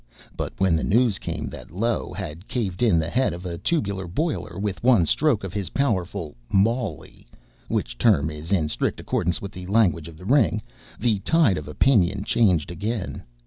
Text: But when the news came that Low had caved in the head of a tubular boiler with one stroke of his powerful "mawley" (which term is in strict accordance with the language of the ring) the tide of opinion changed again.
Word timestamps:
But 0.35 0.53
when 0.59 0.75
the 0.75 0.83
news 0.83 1.19
came 1.19 1.47
that 1.49 1.69
Low 1.69 2.11
had 2.11 2.47
caved 2.47 2.81
in 2.81 2.97
the 2.97 3.11
head 3.11 3.33
of 3.33 3.45
a 3.45 3.59
tubular 3.59 4.07
boiler 4.07 4.57
with 4.57 4.81
one 4.83 5.05
stroke 5.05 5.43
of 5.43 5.53
his 5.53 5.69
powerful 5.69 6.35
"mawley" 6.49 7.27
(which 7.67 7.99
term 7.99 8.31
is 8.31 8.51
in 8.51 8.67
strict 8.67 8.99
accordance 8.99 9.43
with 9.43 9.51
the 9.51 9.67
language 9.67 10.07
of 10.07 10.17
the 10.17 10.25
ring) 10.25 10.63
the 10.99 11.19
tide 11.19 11.59
of 11.59 11.67
opinion 11.67 12.23
changed 12.23 12.71
again. 12.71 13.21